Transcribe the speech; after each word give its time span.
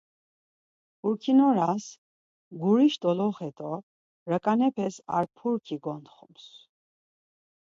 Purkinoras, 1.01 1.85
guriş 2.61 2.95
doloxe 3.01 3.49
do 3.57 3.73
raǩanapes 4.29 4.95
ar 5.15 5.25
purki 5.35 5.77
gontxums. 5.83 6.45